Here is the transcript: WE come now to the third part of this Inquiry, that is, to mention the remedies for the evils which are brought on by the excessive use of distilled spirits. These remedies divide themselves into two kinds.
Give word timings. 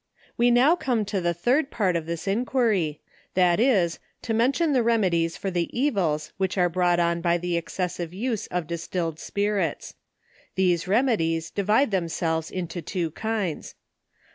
WE 0.35 0.47
come 0.47 0.99
now 0.99 1.03
to 1.03 1.21
the 1.21 1.31
third 1.31 1.69
part 1.69 1.95
of 1.95 2.07
this 2.07 2.27
Inquiry, 2.27 3.01
that 3.35 3.59
is, 3.59 3.99
to 4.23 4.33
mention 4.33 4.73
the 4.73 4.81
remedies 4.81 5.37
for 5.37 5.51
the 5.51 5.69
evils 5.79 6.33
which 6.37 6.57
are 6.57 6.69
brought 6.69 6.99
on 6.99 7.21
by 7.21 7.37
the 7.37 7.55
excessive 7.55 8.11
use 8.11 8.47
of 8.47 8.65
distilled 8.65 9.19
spirits. 9.19 9.93
These 10.55 10.87
remedies 10.87 11.51
divide 11.51 11.91
themselves 11.91 12.49
into 12.49 12.81
two 12.81 13.11
kinds. 13.11 13.75